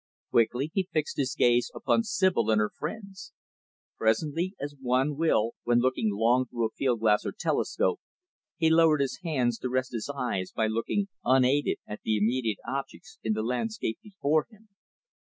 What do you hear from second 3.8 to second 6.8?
Presently, as one will when looking long through a